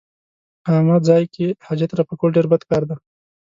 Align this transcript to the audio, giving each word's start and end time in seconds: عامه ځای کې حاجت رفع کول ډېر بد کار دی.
عامه 0.69 0.97
ځای 1.07 1.23
کې 1.33 1.47
حاجت 1.65 1.91
رفع 1.97 2.15
کول 2.19 2.31
ډېر 2.35 2.45
بد 2.51 2.61
کار 2.69 2.83
دی. 2.89 2.97